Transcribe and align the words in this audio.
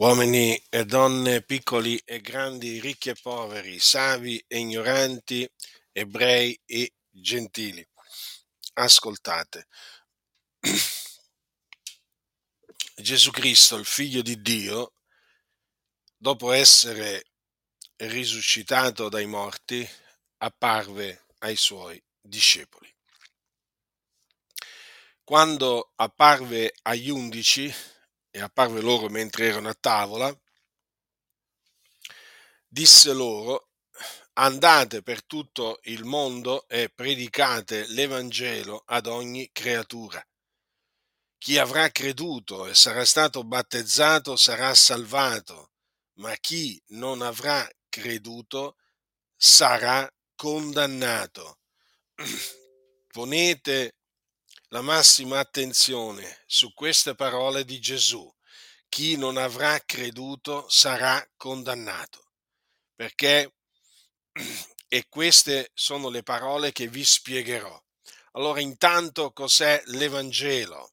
uomini 0.00 0.58
e 0.70 0.86
donne, 0.86 1.42
piccoli 1.42 2.00
e 2.06 2.22
grandi, 2.22 2.80
ricchi 2.80 3.10
e 3.10 3.16
poveri, 3.20 3.78
savi 3.78 4.42
e 4.48 4.58
ignoranti, 4.58 5.46
ebrei 5.92 6.58
e 6.64 6.94
gentili. 7.10 7.86
Ascoltate. 8.74 9.66
Gesù 12.96 13.30
Cristo, 13.30 13.76
il 13.76 13.84
figlio 13.84 14.22
di 14.22 14.40
Dio, 14.40 14.94
dopo 16.16 16.52
essere 16.52 17.26
risuscitato 17.96 19.10
dai 19.10 19.26
morti, 19.26 19.86
apparve 20.38 21.26
ai 21.40 21.56
suoi 21.56 22.02
discepoli. 22.18 22.90
Quando 25.22 25.92
apparve 25.96 26.72
agli 26.84 27.10
undici, 27.10 27.70
e 28.30 28.40
apparve 28.40 28.80
loro 28.80 29.08
mentre 29.08 29.46
erano 29.46 29.68
a 29.68 29.76
tavola, 29.78 30.34
disse 32.66 33.12
loro, 33.12 33.70
andate 34.34 35.02
per 35.02 35.24
tutto 35.24 35.80
il 35.84 36.04
mondo 36.04 36.66
e 36.68 36.88
predicate 36.88 37.86
l'Evangelo 37.88 38.82
ad 38.86 39.06
ogni 39.06 39.50
creatura. 39.52 40.24
Chi 41.36 41.58
avrà 41.58 41.90
creduto 41.90 42.66
e 42.66 42.74
sarà 42.74 43.04
stato 43.04 43.44
battezzato 43.44 44.36
sarà 44.36 44.74
salvato, 44.74 45.72
ma 46.14 46.34
chi 46.36 46.80
non 46.88 47.22
avrà 47.22 47.68
creduto 47.88 48.76
sarà 49.36 50.08
condannato. 50.34 51.58
Ponete 53.08 53.96
la 54.72 54.82
massima 54.82 55.40
attenzione 55.40 56.42
su 56.46 56.72
queste 56.74 57.14
parole 57.14 57.64
di 57.64 57.80
Gesù. 57.80 58.32
Chi 58.88 59.16
non 59.16 59.36
avrà 59.36 59.80
creduto 59.84 60.68
sarà 60.68 61.24
condannato. 61.36 62.32
Perché, 62.94 63.54
e 64.88 65.06
queste 65.08 65.70
sono 65.74 66.08
le 66.08 66.22
parole 66.22 66.72
che 66.72 66.86
vi 66.88 67.04
spiegherò. 67.04 67.80
Allora, 68.32 68.60
intanto 68.60 69.32
cos'è 69.32 69.82
l'Evangelo? 69.86 70.92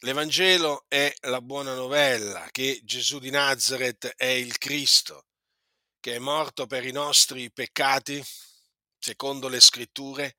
L'Evangelo 0.00 0.84
è 0.88 1.10
la 1.22 1.40
buona 1.40 1.74
novella 1.74 2.48
che 2.50 2.80
Gesù 2.84 3.18
di 3.18 3.30
Nazareth 3.30 4.12
è 4.14 4.26
il 4.26 4.58
Cristo, 4.58 5.26
che 6.00 6.16
è 6.16 6.18
morto 6.18 6.66
per 6.66 6.84
i 6.84 6.92
nostri 6.92 7.50
peccati, 7.50 8.22
secondo 8.98 9.48
le 9.48 9.60
scritture, 9.60 10.36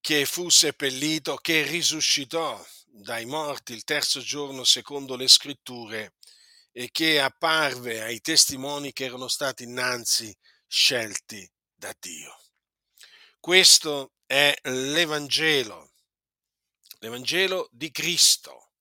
che 0.00 0.24
fu 0.24 0.48
seppellito, 0.48 1.36
che 1.36 1.62
risuscitò 1.62 2.64
dai 2.86 3.26
morti 3.26 3.72
il 3.72 3.84
terzo 3.84 4.20
giorno 4.20 4.64
secondo 4.64 5.14
le 5.16 5.28
scritture 5.28 6.14
e 6.72 6.90
che 6.90 7.20
apparve 7.20 8.02
ai 8.02 8.20
testimoni 8.20 8.92
che 8.92 9.04
erano 9.04 9.28
stati 9.28 9.64
innanzi 9.64 10.34
scelti 10.66 11.48
da 11.74 11.94
Dio. 11.98 12.38
Questo 13.38 14.12
è 14.26 14.54
l'Evangelo, 14.62 15.92
l'Evangelo 16.98 17.68
di 17.72 17.90
Cristo. 17.90 18.72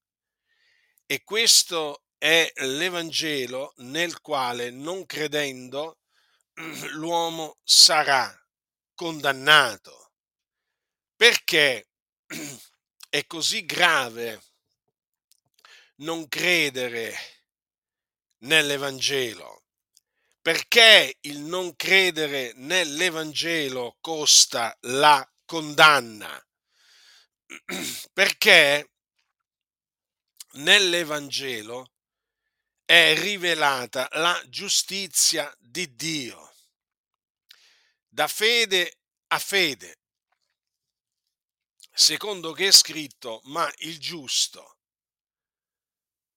E 1.06 1.24
questo 1.24 2.04
è 2.18 2.52
l'Evangelo 2.58 3.74
nel 3.78 4.22
quale 4.22 4.70
non 4.70 5.06
credendo 5.06 6.00
l'uomo 6.92 7.58
sarà 7.64 8.36
condannato 8.94 9.99
perché 11.20 11.90
è 13.10 13.26
così 13.28 13.66
grave 13.66 14.42
non 15.96 16.30
credere 16.30 17.14
nell'Evangelo? 18.44 19.66
Perché 20.42 21.18
il 21.24 21.40
non 21.40 21.76
credere 21.76 22.54
nell'Evangelo 22.56 23.98
costa 24.00 24.74
la 24.84 25.30
condanna? 25.44 26.42
Perché 28.14 28.92
nell'Evangelo 30.52 31.92
è 32.86 33.14
rivelata 33.20 34.08
la 34.14 34.42
giustizia 34.48 35.54
di 35.60 35.94
Dio. 35.98 36.54
Da 38.08 38.30
fede 38.30 39.00
a 39.28 39.38
fede, 39.38 39.99
secondo 42.00 42.54
che 42.54 42.68
è 42.68 42.72
scritto, 42.72 43.42
ma 43.46 43.70
il 43.80 44.00
giusto 44.00 44.78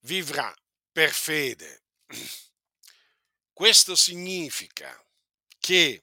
vivrà 0.01 0.53
per 0.91 1.13
fede. 1.13 1.85
Questo 3.53 3.95
significa 3.95 4.93
che 5.61 6.03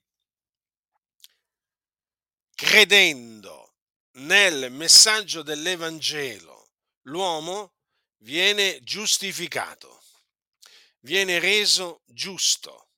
credendo 2.56 3.76
nel 4.12 4.72
messaggio 4.72 5.44
dell'Evangelo 5.44 6.72
l'uomo 7.04 7.74
viene 8.20 8.80
giustificato, 8.82 10.04
viene 11.00 11.38
reso 11.38 12.04
giusto. 12.06 12.92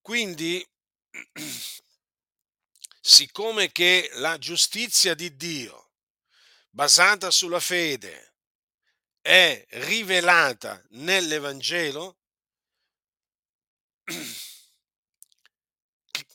Quindi 0.00 0.66
siccome 3.08 3.70
che 3.70 4.10
la 4.14 4.36
giustizia 4.36 5.14
di 5.14 5.36
Dio, 5.36 5.92
basata 6.70 7.30
sulla 7.30 7.60
fede, 7.60 8.34
è 9.20 9.64
rivelata 9.70 10.84
nell'Evangelo, 10.90 12.18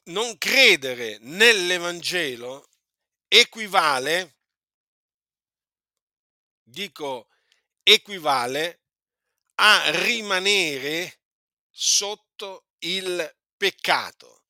non 0.05 0.37
credere 0.37 1.17
nell'Evangelo 1.19 2.69
equivale, 3.27 4.37
dico 6.63 7.27
equivale, 7.83 8.83
a 9.55 9.89
rimanere 10.05 11.19
sotto 11.69 12.67
il 12.79 13.37
peccato 13.57 14.40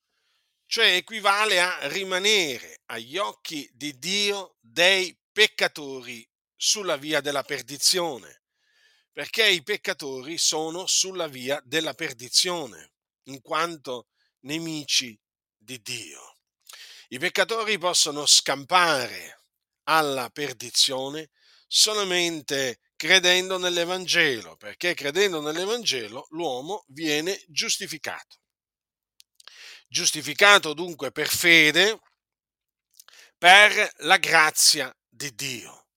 cioè 0.71 0.93
equivale 0.93 1.59
a 1.59 1.85
rimanere 1.89 2.79
agli 2.85 3.17
occhi 3.17 3.69
di 3.73 3.99
Dio 3.99 4.55
dei 4.61 5.13
peccatori 5.29 6.25
sulla 6.55 6.95
via 6.95 7.19
della 7.19 7.43
perdizione, 7.43 8.43
perché 9.11 9.49
i 9.49 9.63
peccatori 9.63 10.37
sono 10.37 10.87
sulla 10.87 11.27
via 11.27 11.61
della 11.65 11.93
perdizione, 11.93 12.93
in 13.23 13.41
quanto 13.41 14.07
nemici 14.45 15.19
di 15.57 15.81
Dio. 15.81 16.37
I 17.09 17.19
peccatori 17.19 17.77
possono 17.77 18.25
scampare 18.25 19.43
alla 19.89 20.29
perdizione 20.29 21.31
solamente 21.67 22.79
credendo 22.95 23.57
nell'Evangelo, 23.57 24.55
perché 24.55 24.93
credendo 24.93 25.41
nell'Evangelo 25.41 26.27
l'uomo 26.29 26.85
viene 26.87 27.43
giustificato 27.49 28.40
giustificato 29.91 30.73
dunque 30.73 31.11
per 31.11 31.27
fede, 31.27 31.99
per 33.37 33.91
la 33.97 34.17
grazia 34.17 34.95
di 35.05 35.35
Dio. 35.35 35.87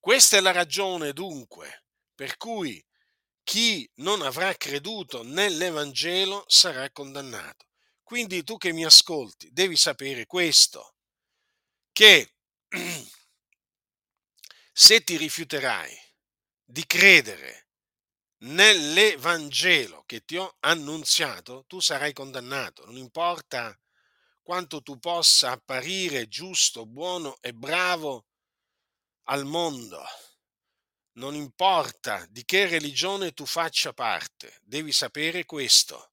Questa 0.00 0.36
è 0.36 0.40
la 0.40 0.50
ragione 0.50 1.12
dunque 1.12 1.84
per 2.16 2.36
cui 2.36 2.84
chi 3.44 3.88
non 3.96 4.22
avrà 4.22 4.54
creduto 4.56 5.22
nell'Evangelo 5.22 6.44
sarà 6.48 6.90
condannato. 6.90 7.66
Quindi 8.02 8.42
tu 8.42 8.56
che 8.56 8.72
mi 8.72 8.84
ascolti 8.84 9.50
devi 9.52 9.76
sapere 9.76 10.26
questo, 10.26 10.96
che 11.92 12.34
se 14.72 15.04
ti 15.04 15.16
rifiuterai 15.16 15.96
di 16.64 16.84
credere 16.86 17.63
nell'Evangelo 18.44 20.02
che 20.06 20.24
ti 20.24 20.36
ho 20.36 20.56
annunziato, 20.60 21.64
tu 21.66 21.80
sarai 21.80 22.12
condannato. 22.12 22.84
Non 22.84 22.96
importa 22.96 23.78
quanto 24.42 24.82
tu 24.82 24.98
possa 24.98 25.52
apparire 25.52 26.28
giusto, 26.28 26.86
buono 26.86 27.38
e 27.40 27.54
bravo 27.54 28.26
al 29.24 29.44
mondo. 29.44 30.02
Non 31.12 31.34
importa 31.34 32.26
di 32.28 32.44
che 32.44 32.66
religione 32.66 33.32
tu 33.32 33.46
faccia 33.46 33.92
parte, 33.92 34.58
devi 34.62 34.92
sapere 34.92 35.44
questo, 35.44 36.12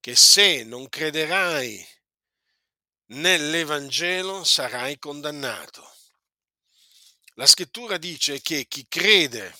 che 0.00 0.16
se 0.16 0.64
non 0.64 0.88
crederai 0.88 1.86
nell'Evangelo 3.06 4.44
sarai 4.44 4.98
condannato. 4.98 5.88
La 7.34 7.46
scrittura 7.46 7.96
dice 7.96 8.40
che 8.42 8.66
chi 8.66 8.86
crede 8.88 9.56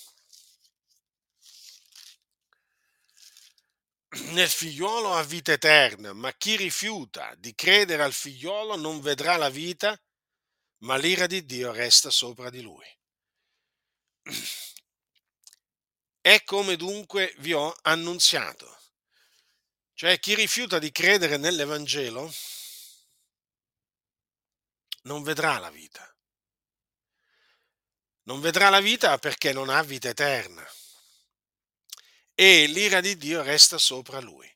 nel 4.33 4.49
figliuolo 4.49 5.15
ha 5.15 5.23
vita 5.23 5.53
eterna, 5.53 6.13
ma 6.13 6.33
chi 6.33 6.57
rifiuta 6.57 7.35
di 7.37 7.55
credere 7.55 8.03
al 8.03 8.13
figliuolo 8.13 8.77
non 8.77 9.01
vedrà 9.01 9.37
la 9.37 9.51
vita, 9.51 9.99
ma 10.79 10.97
l'ira 10.97 11.27
di 11.27 11.45
Dio 11.45 11.73
resta 11.73 12.11
sopra 12.11 12.51
di 12.51 12.61
lui. 12.61 12.87
È 16.21 16.43
come 16.45 16.77
dunque 16.77 17.35
vi 17.39 17.53
ho 17.53 17.75
annunziato. 17.83 18.79
Cioè 19.95 20.19
chi 20.19 20.35
rifiuta 20.35 20.79
di 20.79 20.91
credere 20.91 21.37
nell'Evangelo 21.37 22.33
non 25.03 25.23
vedrà 25.23 25.59
la 25.59 25.71
vita. 25.71 26.07
Non 28.25 28.41
vedrà 28.41 28.71
la 28.71 28.81
vita 28.81 29.19
perché 29.19 29.53
non 29.53 29.69
ha 29.69 29.83
vita 29.83 30.09
eterna. 30.09 30.67
E 32.43 32.67
l'ira 32.69 33.03
di 33.03 33.19
Dio 33.19 33.43
resta 33.43 33.77
sopra 33.77 34.19
lui. 34.19 34.51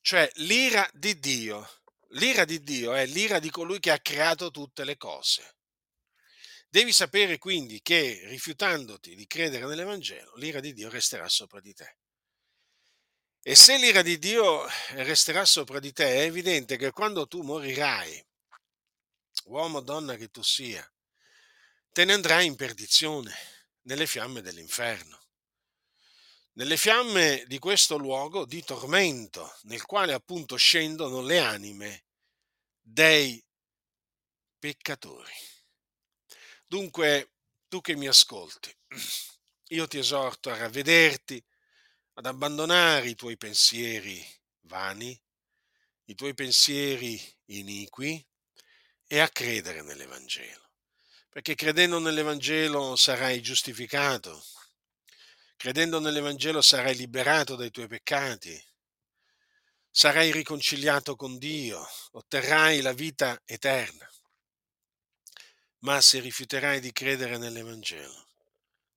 Cioè 0.00 0.26
l'ira 0.36 0.88
di 0.94 1.18
Dio, 1.18 1.82
l'ira 2.12 2.46
di 2.46 2.62
Dio 2.62 2.94
è 2.94 3.04
l'ira 3.04 3.40
di 3.40 3.50
colui 3.50 3.78
che 3.78 3.90
ha 3.90 3.98
creato 3.98 4.50
tutte 4.50 4.84
le 4.84 4.96
cose. 4.96 5.56
Devi 6.66 6.94
sapere 6.94 7.36
quindi 7.36 7.82
che 7.82 8.22
rifiutandoti 8.28 9.14
di 9.14 9.26
credere 9.26 9.66
nell'Evangelo, 9.66 10.34
l'ira 10.36 10.60
di 10.60 10.72
Dio 10.72 10.88
resterà 10.88 11.28
sopra 11.28 11.60
di 11.60 11.74
te. 11.74 11.98
E 13.42 13.54
se 13.54 13.76
l'ira 13.76 14.00
di 14.00 14.18
Dio 14.18 14.66
resterà 14.92 15.44
sopra 15.44 15.80
di 15.80 15.92
te, 15.92 16.06
è 16.06 16.20
evidente 16.20 16.78
che 16.78 16.90
quando 16.90 17.26
tu 17.26 17.42
morirai, 17.42 18.26
uomo 19.44 19.76
o 19.76 19.82
donna 19.82 20.16
che 20.16 20.30
tu 20.30 20.42
sia, 20.42 20.90
te 21.92 22.06
ne 22.06 22.14
andrai 22.14 22.46
in 22.46 22.56
perdizione 22.56 23.36
nelle 23.82 24.06
fiamme 24.06 24.40
dell'inferno, 24.40 25.23
nelle 26.54 26.76
fiamme 26.76 27.44
di 27.46 27.58
questo 27.58 27.96
luogo 27.96 28.44
di 28.44 28.62
tormento, 28.62 29.56
nel 29.62 29.84
quale 29.84 30.12
appunto 30.12 30.56
scendono 30.56 31.20
le 31.20 31.38
anime 31.38 32.04
dei 32.80 33.42
peccatori. 34.58 35.32
Dunque, 36.66 37.32
tu 37.68 37.80
che 37.80 37.96
mi 37.96 38.06
ascolti, 38.06 38.74
io 39.68 39.86
ti 39.88 39.98
esorto 39.98 40.50
a 40.50 40.56
ravvederti, 40.56 41.42
ad 42.14 42.26
abbandonare 42.26 43.08
i 43.08 43.14
tuoi 43.16 43.36
pensieri 43.36 44.24
vani, 44.62 45.20
i 46.04 46.14
tuoi 46.14 46.34
pensieri 46.34 47.20
iniqui 47.46 48.24
e 49.06 49.18
a 49.18 49.28
credere 49.28 49.82
nell'Evangelo. 49.82 50.62
Perché 51.28 51.56
credendo 51.56 51.98
nell'Evangelo 51.98 52.94
sarai 52.94 53.42
giustificato, 53.42 54.44
credendo 55.56 55.98
nell'Evangelo 56.00 56.60
sarai 56.60 56.94
liberato 56.96 57.56
dai 57.56 57.70
tuoi 57.70 57.88
peccati, 57.88 58.62
sarai 59.90 60.32
riconciliato 60.32 61.16
con 61.16 61.38
Dio, 61.38 61.86
otterrai 62.12 62.80
la 62.80 62.92
vita 62.92 63.40
eterna. 63.44 64.08
Ma 65.80 66.00
se 66.00 66.18
rifiuterai 66.20 66.80
di 66.80 66.92
credere 66.92 67.38
nell'Evangelo, 67.38 68.28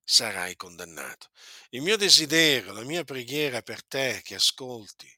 sarai 0.03 0.55
condannato. 0.55 1.29
Il 1.69 1.81
mio 1.81 1.97
desiderio, 1.97 2.71
la 2.71 2.83
mia 2.83 3.03
preghiera 3.03 3.61
per 3.61 3.85
te 3.85 4.21
che 4.23 4.35
ascolti 4.35 5.13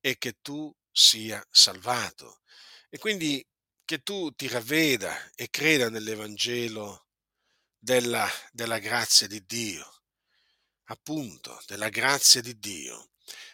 è 0.00 0.16
che 0.16 0.38
tu 0.40 0.74
sia 0.90 1.44
salvato 1.50 2.40
e 2.88 2.98
quindi 2.98 3.46
che 3.84 4.02
tu 4.02 4.30
ti 4.32 4.48
ravveda 4.48 5.30
e 5.34 5.50
creda 5.50 5.90
nell'Evangelo 5.90 7.06
della, 7.76 8.28
della 8.50 8.78
grazia 8.78 9.26
di 9.26 9.44
Dio, 9.44 9.99
appunto, 10.90 11.62
della 11.66 11.88
grazia 11.88 12.40
di 12.40 12.58
Dio, 12.58 13.10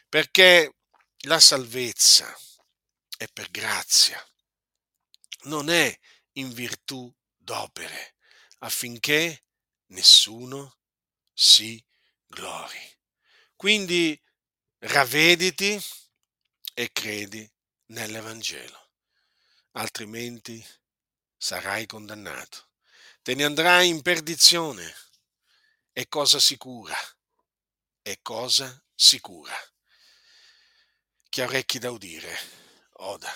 perché 0.08 0.76
la 1.24 1.38
salvezza 1.38 2.34
è 3.16 3.28
per 3.28 3.50
grazia, 3.50 4.22
non 5.42 5.68
è 5.68 5.96
in 6.32 6.52
virtù 6.52 7.12
d'opere, 7.36 8.16
affinché 8.58 9.44
nessuno 9.88 10.78
si 11.32 11.82
glori. 12.26 12.98
Quindi 13.54 14.18
ravvediti 14.78 15.78
e 16.74 16.90
credi 16.90 17.50
nell'Evangelo, 17.86 18.92
altrimenti 19.72 20.66
sarai 21.36 21.86
condannato. 21.86 22.70
Te 23.22 23.34
ne 23.34 23.44
andrai 23.44 23.88
in 23.88 24.02
perdizione. 24.02 24.94
È 25.90 26.06
cosa 26.08 26.38
sicura. 26.38 26.96
È 28.06 28.20
cosa 28.22 28.80
sicura. 28.94 29.52
Chi 31.28 31.40
ha 31.40 31.46
orecchi 31.46 31.80
da 31.80 31.90
udire, 31.90 32.38
oda. 32.98 33.28